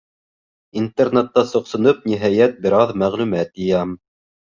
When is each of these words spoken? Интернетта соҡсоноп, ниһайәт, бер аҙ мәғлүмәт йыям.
Интернетта 0.79 1.43
соҡсоноп, 1.49 1.99
ниһайәт, 2.11 2.57
бер 2.67 2.77
аҙ 2.79 2.95
мәғлүмәт 3.03 3.61
йыям. 3.67 3.93